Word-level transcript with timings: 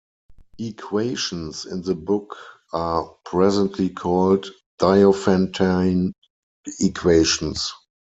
Equations 0.57 1.67
in 1.67 1.83
the 1.83 1.93
book 1.93 2.35
are 2.73 3.15
presently 3.23 3.89
called 3.91 4.47
Diophantine 4.79 6.13
equations. 6.79 7.71